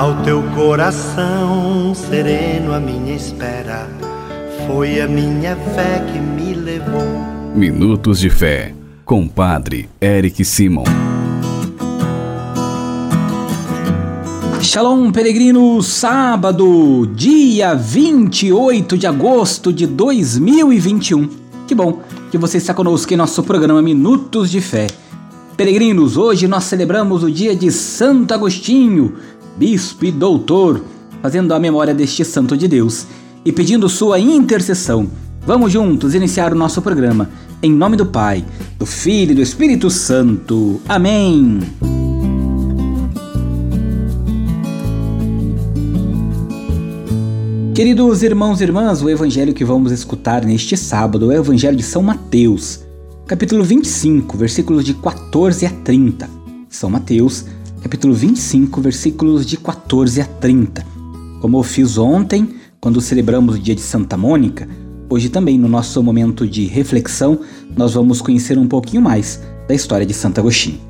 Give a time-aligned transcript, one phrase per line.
[0.00, 3.86] Ao teu coração sereno, a minha espera
[4.66, 7.04] foi a minha fé que me levou.
[7.54, 8.74] Minutos de Fé,
[9.04, 10.84] com Padre Eric Simon.
[14.62, 21.28] Shalom, peregrino, sábado, dia 28 de agosto de 2021.
[21.68, 24.86] Que bom que você está conosco em nosso programa Minutos de Fé.
[25.58, 29.12] Peregrinos, hoje nós celebramos o dia de Santo Agostinho,
[29.60, 30.82] bispo e doutor,
[31.20, 33.06] fazendo a memória deste santo de Deus
[33.44, 35.06] e pedindo sua intercessão.
[35.46, 37.28] Vamos juntos iniciar o nosso programa.
[37.62, 38.42] Em nome do Pai,
[38.78, 40.80] do Filho e do Espírito Santo.
[40.88, 41.58] Amém.
[47.74, 51.82] Queridos irmãos e irmãs, o evangelho que vamos escutar neste sábado é o evangelho de
[51.82, 52.80] São Mateus,
[53.26, 56.30] capítulo 25, versículos de 14 a 30.
[56.70, 57.44] São Mateus,
[57.82, 60.84] capítulo 25, versículos de 14 a 30.
[61.40, 64.68] Como eu fiz ontem, quando celebramos o dia de Santa Mônica,
[65.08, 67.40] hoje também no nosso momento de reflexão,
[67.76, 70.80] nós vamos conhecer um pouquinho mais da história de Santo Agostinho.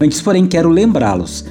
[0.00, 1.44] Antes, porém, quero lembrá-los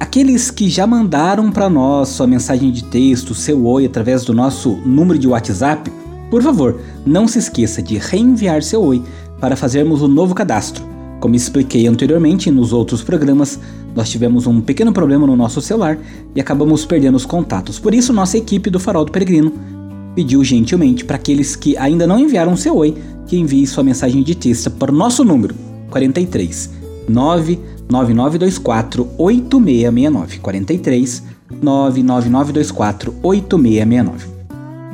[0.00, 4.76] Aqueles que já mandaram para nós sua mensagem de texto, seu oi através do nosso
[4.86, 5.90] número de WhatsApp,
[6.30, 9.02] por favor, não se esqueça de reenviar seu oi
[9.40, 10.84] para fazermos o um novo cadastro.
[11.20, 13.58] Como expliquei anteriormente nos outros programas,
[13.94, 15.98] nós tivemos um pequeno problema no nosso celular
[16.34, 17.78] e acabamos perdendo os contatos.
[17.78, 19.52] Por isso, nossa equipe do Farol do Peregrino
[20.14, 24.34] pediu gentilmente para aqueles que ainda não enviaram seu oi que envie sua mensagem de
[24.34, 25.54] texto para o nosso número
[25.90, 26.70] 43
[27.08, 31.22] 9 9924 8669 43
[31.62, 34.26] 99924 8669.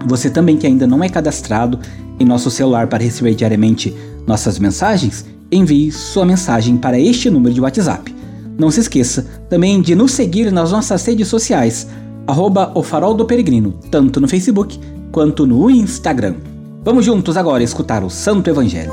[0.07, 1.79] Você também que ainda não é cadastrado
[2.19, 3.95] em nosso celular para receber diariamente
[4.27, 8.15] nossas mensagens, envie sua mensagem para este número de WhatsApp.
[8.59, 11.87] Não se esqueça também de nos seguir nas nossas redes sociais,
[12.27, 14.79] arroba o Farol do Peregrino, tanto no Facebook
[15.11, 16.35] quanto no Instagram.
[16.83, 18.93] Vamos juntos agora escutar o Santo Evangelho.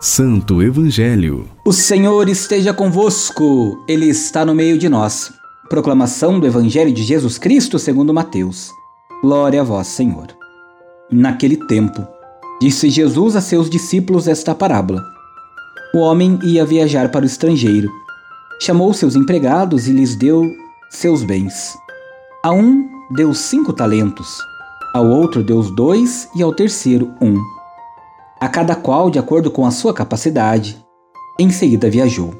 [0.00, 1.48] Santo Evangelho.
[1.64, 5.32] O Senhor esteja convosco, Ele está no meio de nós.
[5.68, 8.70] Proclamação do Evangelho de Jesus Cristo segundo Mateus.
[9.22, 10.28] Glória a vós, Senhor.
[11.10, 12.06] Naquele tempo,
[12.60, 15.02] disse Jesus a seus discípulos esta parábola.
[15.94, 17.90] O homem ia viajar para o estrangeiro.
[18.60, 20.42] Chamou seus empregados e lhes deu
[20.90, 21.76] seus bens.
[22.44, 24.38] A um deu cinco talentos,
[24.94, 27.38] ao outro deu dois e ao terceiro um
[28.40, 30.78] a cada qual de acordo com a sua capacidade.
[31.38, 32.32] Em seguida viajou.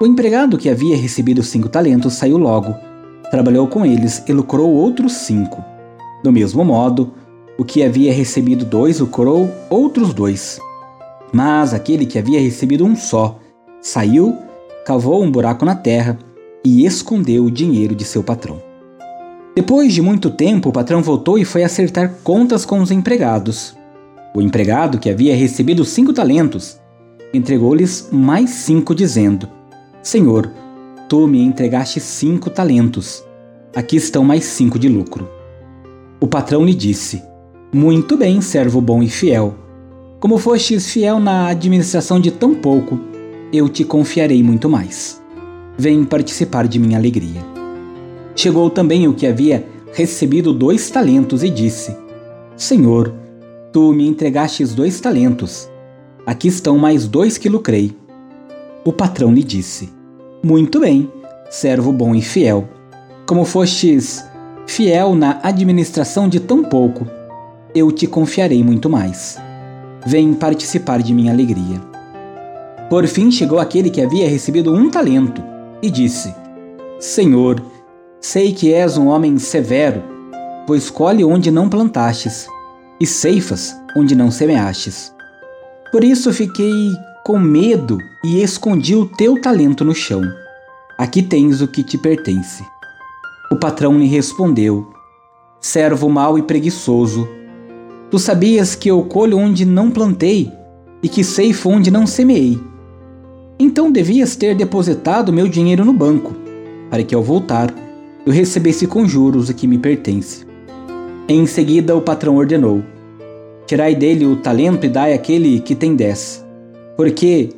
[0.00, 2.74] O empregado que havia recebido cinco talentos saiu logo,
[3.30, 5.64] trabalhou com eles e lucrou outros cinco.
[6.22, 7.12] Do mesmo modo,
[7.58, 10.60] o que havia recebido dois lucrou outros dois.
[11.32, 13.36] Mas aquele que havia recebido um só
[13.82, 14.36] saiu,
[14.86, 16.16] cavou um buraco na terra
[16.64, 18.62] e escondeu o dinheiro de seu patrão.
[19.56, 23.76] Depois de muito tempo, o patrão voltou e foi acertar contas com os empregados.
[24.32, 26.78] O empregado, que havia recebido cinco talentos,
[27.34, 29.48] entregou-lhes mais cinco, dizendo:
[30.00, 30.52] Senhor,
[31.08, 33.24] tu me entregaste cinco talentos.
[33.74, 35.28] Aqui estão mais cinco de lucro.
[36.20, 37.22] O patrão lhe disse:
[37.72, 39.54] Muito bem, servo bom e fiel.
[40.20, 42.98] Como fostes fiel na administração de tão pouco,
[43.52, 45.22] eu te confiarei muito mais.
[45.76, 47.44] Vem participar de minha alegria.
[48.34, 51.94] Chegou também o que havia recebido dois talentos e disse:
[52.56, 53.12] Senhor,
[53.70, 55.68] Tu me entregastes dois talentos.
[56.24, 57.94] Aqui estão mais dois que lucrei.
[58.82, 59.90] O patrão lhe disse:
[60.42, 61.12] Muito bem,
[61.50, 62.66] servo bom e fiel.
[63.26, 64.24] Como fostes
[64.66, 67.06] fiel na administração de tão pouco,
[67.74, 69.38] eu te confiarei muito mais.
[70.06, 71.80] Vem participar de minha alegria.
[72.88, 75.42] Por fim chegou aquele que havia recebido um talento
[75.82, 76.34] e disse:
[76.98, 77.62] Senhor,
[78.20, 80.02] sei que és um homem severo,
[80.66, 82.48] pois colhe onde não plantastes
[83.00, 85.14] e ceifas onde não semeastes.
[85.92, 86.92] Por isso fiquei
[87.24, 90.22] com medo e escondi o teu talento no chão.
[90.96, 92.64] Aqui tens o que te pertence.
[93.50, 94.90] O patrão lhe respondeu:
[95.60, 97.28] Servo mau e preguiçoso,
[98.10, 100.52] tu sabias que eu colho onde não plantei
[101.02, 102.58] e que ceifo onde não semeei.
[103.58, 106.34] Então devias ter depositado meu dinheiro no banco,
[106.90, 107.72] para que ao voltar
[108.24, 110.46] eu recebesse com juros o que me pertence.
[111.28, 112.82] Em seguida, o patrão ordenou:
[113.66, 116.44] Tirai dele o talento e dai àquele que tem dez.
[116.96, 117.50] Porque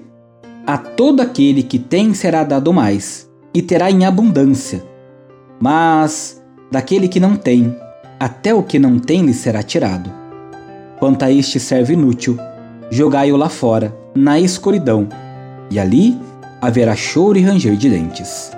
[0.67, 4.85] a todo aquele que tem será dado mais, e terá em abundância.
[5.61, 7.77] Mas daquele que não tem,
[8.19, 10.20] até o que não tem lhe será tirado.
[11.01, 12.37] Quanto a este servo inútil,
[12.91, 15.09] jogai-o lá fora, na escuridão,
[15.71, 16.21] e ali
[16.61, 18.53] haverá choro e ranger de dentes.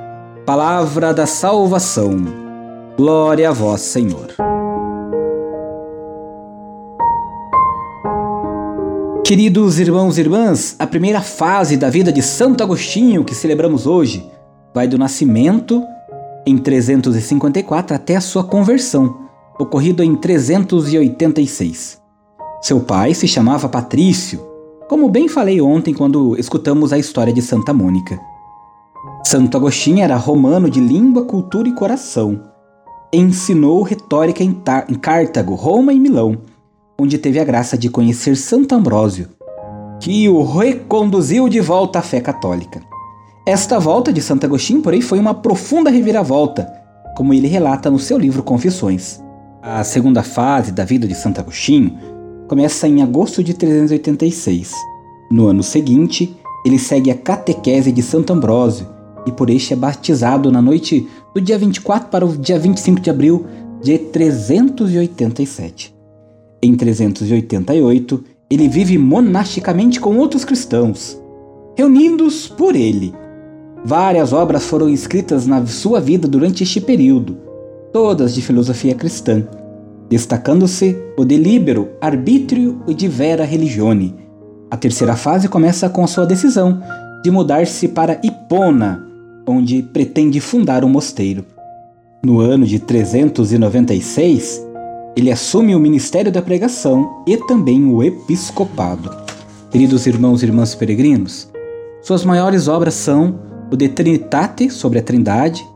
[0.45, 2.21] Palavra da salvação.
[2.97, 4.35] Glória a vós, Senhor.
[9.25, 14.29] Queridos irmãos e irmãs, a primeira fase da vida de Santo Agostinho que celebramos hoje
[14.75, 15.81] vai do nascimento
[16.45, 19.29] em 354 até a sua conversão,
[19.61, 22.02] ocorrido em 386.
[22.63, 24.41] Seu pai se chamava Patrício,
[24.89, 28.21] como bem falei ontem quando escutamos a história de Santa Mônica.
[29.27, 32.41] Santo Agostinho era romano de língua, cultura e coração.
[33.13, 36.39] Ensinou retórica em, em Cartago, Roma e Milão,
[36.97, 39.31] onde teve a graça de conhecer Santo Ambrósio,
[39.99, 42.81] que o reconduziu de volta à fé católica.
[43.45, 46.73] Esta volta de Santo Agostinho, porém, foi uma profunda reviravolta,
[47.17, 49.21] como ele relata no seu livro Confissões.
[49.61, 52.12] A segunda fase da vida de Santo Agostinho
[52.49, 54.73] começa em agosto de 386.
[55.31, 58.87] No ano seguinte, ele segue a catequese de Santo Ambrósio
[59.27, 63.11] e por este é batizado na noite do dia 24 para o dia 25 de
[63.11, 63.47] abril
[63.83, 65.95] de 387.
[66.63, 71.21] Em 388, ele vive monasticamente com outros cristãos,
[71.77, 73.13] reunidos por ele.
[73.85, 77.37] Várias obras foram escritas na sua vida durante este período,
[77.93, 79.45] todas de filosofia cristã
[80.13, 84.15] destacando-se o delibero arbítrio de vera religione.
[84.71, 86.83] A terceira fase começa com sua decisão
[87.25, 89.03] de mudar-se para Hipona,
[89.49, 91.47] onde pretende fundar um mosteiro.
[92.23, 94.63] No ano de 396,
[95.17, 99.11] ele assume o ministério da pregação e também o episcopado.
[99.71, 101.51] Queridos irmãos e irmãs peregrinos,
[102.03, 103.41] suas maiores obras são
[103.73, 105.67] o De Trinitate, sobre a Trindade,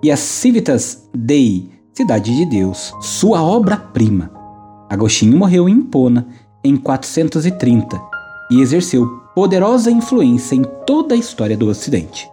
[0.00, 4.30] e as Civitas Dei, Cidade de Deus, sua obra-prima.
[4.88, 6.26] Agostinho morreu em Hipona
[6.64, 8.00] em 430
[8.50, 12.26] e exerceu poderosa influência em toda a história do Ocidente.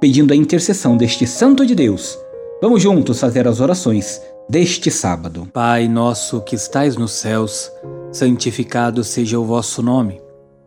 [0.00, 2.18] Pedindo a intercessão deste Santo de Deus,
[2.62, 5.46] vamos juntos fazer as orações deste sábado.
[5.52, 7.70] Pai nosso que estais nos céus,
[8.10, 10.18] santificado seja o vosso nome.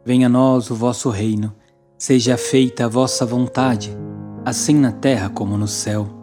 [0.05, 1.51] Venha a nós o vosso reino.
[1.97, 3.97] Seja feita a vossa vontade,
[4.45, 6.22] assim na terra como no céu.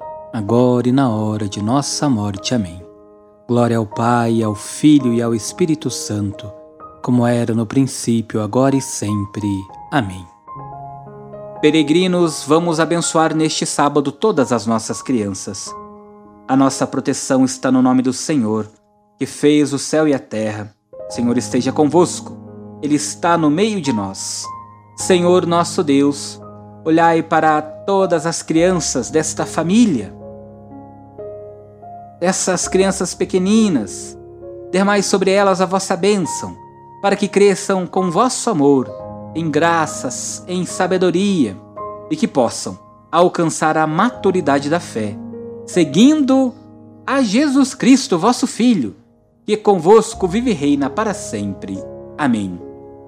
[0.33, 2.55] agora e na hora de nossa morte.
[2.55, 2.81] Amém.
[3.47, 6.49] Glória ao Pai, ao Filho e ao Espírito Santo,
[7.01, 9.47] como era no princípio, agora e sempre.
[9.91, 10.25] Amém.
[11.61, 15.69] Peregrinos, vamos abençoar neste sábado todas as nossas crianças.
[16.47, 18.67] A nossa proteção está no nome do Senhor,
[19.19, 20.73] que fez o céu e a terra.
[21.09, 22.37] Senhor esteja convosco,
[22.81, 24.45] Ele está no meio de nós.
[24.95, 26.41] Senhor nosso Deus,
[26.85, 30.20] olhai para todas as crianças desta família
[32.21, 34.15] dessas crianças pequeninas.
[34.71, 36.55] Dermai sobre elas a vossa bênção,
[37.01, 38.89] para que cresçam com vosso amor,
[39.35, 41.57] em graças, em sabedoria,
[42.11, 42.79] e que possam
[43.11, 45.17] alcançar a maturidade da fé,
[45.65, 46.53] seguindo
[47.05, 48.95] a Jesus Cristo, vosso Filho,
[49.45, 51.77] que convosco vive e reina para sempre.
[52.17, 52.61] Amém.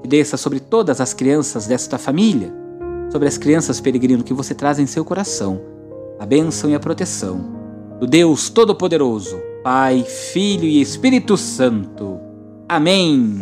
[0.03, 2.51] E desça sobre todas as crianças desta família,
[3.11, 5.61] sobre as crianças peregrino que você traz em seu coração,
[6.19, 7.52] a bênção e a proteção
[8.03, 12.19] do Deus Todo-Poderoso, Pai, Filho e Espírito Santo.
[12.67, 13.39] Amém.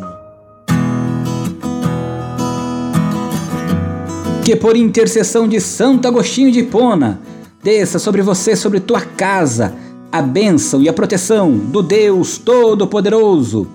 [4.46, 7.20] Que por intercessão de Santo Agostinho de Hipona,
[7.64, 9.74] desça sobre você, sobre tua casa,
[10.12, 13.68] a bênção e a proteção do Deus Todo-Poderoso,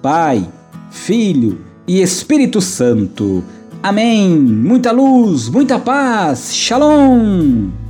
[0.00, 0.48] Pai,
[0.90, 3.44] Filho e Espírito Santo.
[3.82, 4.30] Amém.
[4.38, 6.54] Muita luz, muita paz.
[6.54, 7.89] Shalom.